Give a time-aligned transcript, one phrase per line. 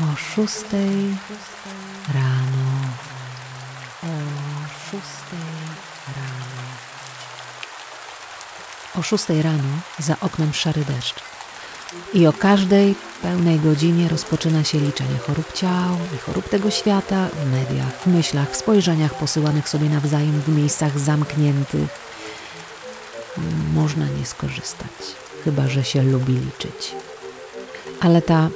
[0.00, 1.16] o szóstej
[2.14, 2.68] rano.
[4.02, 4.12] O
[4.90, 5.48] szóstej
[6.16, 6.62] rano.
[8.98, 11.20] O szóstej rano za oknem szary deszcz.
[12.14, 17.52] I o każdej pełnej godzinie rozpoczyna się liczenie chorób ciał i chorób tego świata w
[17.52, 21.88] mediach, w myślach, w spojrzeniach posyłanych sobie nawzajem w miejscach zamkniętych.
[23.74, 24.90] Można nie skorzystać,
[25.44, 26.94] chyba że się lubi liczyć.
[28.00, 28.48] Ale ta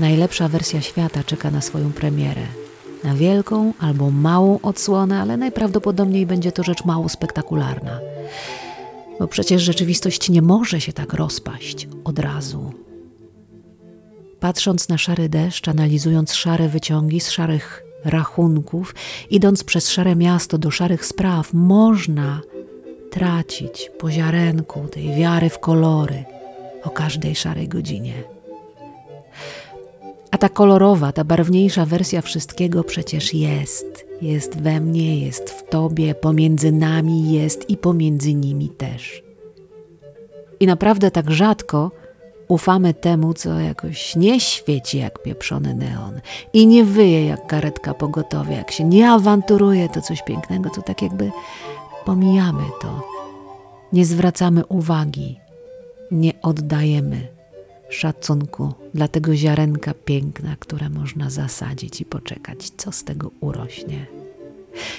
[0.00, 2.42] najlepsza wersja świata czeka na swoją premierę.
[3.04, 8.00] Na wielką albo małą odsłonę, ale najprawdopodobniej będzie to rzecz mało spektakularna.
[9.18, 12.72] Bo przecież rzeczywistość nie może się tak rozpaść od razu.
[14.40, 18.94] Patrząc na szary deszcz, analizując szare wyciągi z szarych rachunków,
[19.30, 22.40] idąc przez szare miasto do szarych spraw, można
[23.10, 26.24] tracić po ziarenku tej wiary w kolory
[26.82, 28.14] o każdej szarej godzinie.
[30.40, 34.06] Ta kolorowa, ta barwniejsza wersja wszystkiego przecież jest.
[34.22, 39.22] Jest we mnie, jest w tobie, pomiędzy nami jest i pomiędzy nimi też.
[40.60, 41.90] I naprawdę tak rzadko
[42.48, 46.20] ufamy temu, co jakoś nie świeci jak pieprzony neon
[46.52, 51.02] i nie wyje jak karetka pogotowia, jak się nie awanturuje to coś pięknego, to tak
[51.02, 51.30] jakby
[52.04, 53.02] pomijamy to.
[53.92, 55.40] Nie zwracamy uwagi,
[56.10, 57.39] nie oddajemy
[57.90, 64.06] szacunku dla tego ziarenka piękna, które można zasadzić i poczekać, co z tego urośnie.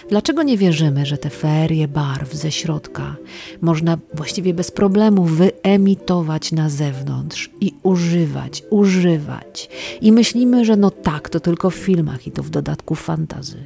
[0.10, 3.16] Dlaczego nie wierzymy, że te ferie barw ze środka
[3.62, 9.70] można właściwie bez problemu wyemitować na zewnątrz i używać, używać?
[10.02, 13.66] I myślimy, że no tak, to tylko w filmach i to w dodatku fantazy.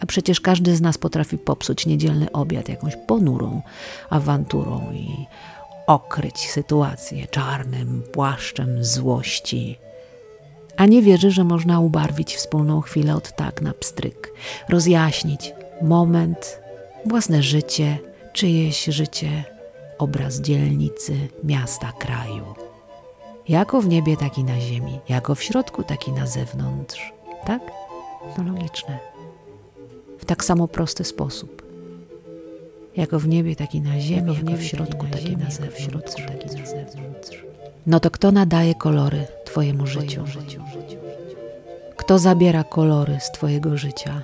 [0.00, 3.62] A przecież każdy z nas potrafi popsuć niedzielny obiad jakąś ponurą
[4.10, 5.26] awanturą i
[5.88, 9.78] okryć sytuację czarnym płaszczem złości.
[10.76, 14.32] A nie wierzy, że można ubarwić wspólną chwilę od tak na pstryk,
[14.68, 16.60] rozjaśnić moment,
[17.06, 17.98] własne życie,
[18.32, 19.44] czyjeś życie,
[19.98, 22.54] obraz dzielnicy, miasta, kraju.
[23.48, 27.12] Jako w niebie, tak i na ziemi, jako w środku, tak i na zewnątrz.
[27.46, 27.62] Tak?
[28.38, 28.98] No logiczne.
[30.18, 31.67] W tak samo prosty sposób.
[32.98, 35.50] Jako w niebie, tak i na ziemi, jako w, niebie, w środku, tak i na
[35.50, 36.14] zewnątrz.
[36.14, 37.44] Tak na zewnątrz.
[37.86, 40.24] No to kto nadaje kolory Twojemu życiu?
[41.96, 44.22] Kto zabiera kolory z Twojego życia?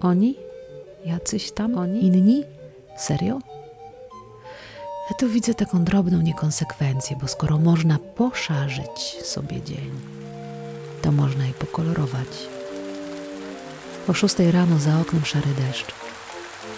[0.00, 0.34] Oni?
[1.04, 1.78] Jacyś tam?
[1.78, 2.06] Oni?
[2.06, 2.44] Inni?
[2.96, 3.38] Serio?
[5.10, 9.90] Ja tu widzę taką drobną niekonsekwencję, bo skoro można poszarzyć sobie dzień,
[11.02, 12.28] to można i pokolorować.
[14.08, 16.01] O szóstej rano za oknem szary deszcz.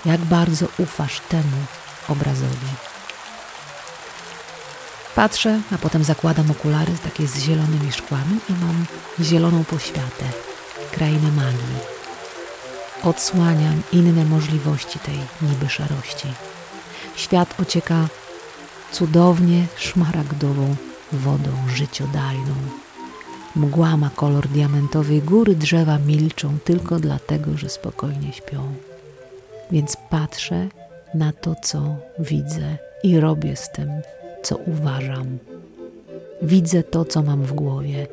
[0.06, 1.56] Jak bardzo ufasz temu
[2.08, 2.66] obrazowi?
[5.14, 8.84] Patrzę, a potem zakładam okulary takie z zielonymi szkłami i mam
[9.20, 10.24] zieloną poświatę,
[10.92, 11.78] krainę magii.
[13.02, 16.28] Odsłaniam inne możliwości tej niby szarości.
[17.16, 18.06] Świat ocieka
[18.92, 20.76] cudownie szmaragdową
[21.12, 22.54] wodą życiodajną.
[23.56, 28.74] Mgła ma kolor diamentowy, góry drzewa milczą tylko dlatego, że spokojnie śpią.
[29.70, 30.68] Więc patrzę
[31.14, 33.90] na to, co widzę i robię z tym,
[34.42, 35.38] co uważam.
[36.42, 38.06] Widzę to, co mam w głowie.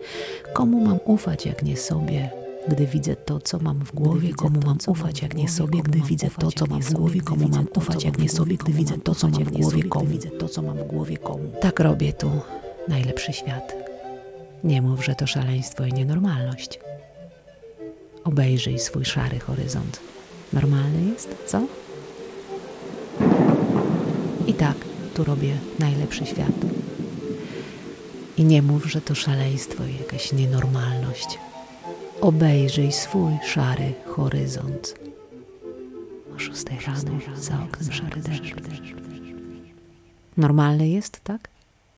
[0.53, 2.29] Komu mam ufać, jak nie sobie?
[2.67, 6.29] Gdy widzę to, co mam w głowie, komu mam ufać, jak nie sobie, gdy widzę
[6.39, 9.27] to, co mam w głowie, komu mam ufać, jak nie sobie, gdy widzę to, co
[9.27, 11.51] mam w głowie, komu widzę to, co mam w głowie, komu.
[11.61, 12.31] Tak robię tu
[12.87, 13.75] najlepszy świat.
[14.63, 16.79] Nie mów, że to szaleństwo i nienormalność.
[18.23, 19.99] Obejrzyj swój szary horyzont.
[20.53, 21.61] Normalny jest, co?
[24.47, 24.75] I tak,
[25.13, 26.51] tu robię najlepszy świat.
[28.37, 31.39] I nie mów, że to szaleństwo i jakaś nienormalność.
[32.21, 34.95] Obejrzyj swój szary horyzont.
[36.35, 38.53] O szóstej rano za oknem szary deszcz.
[40.37, 41.49] Normalny jest, tak?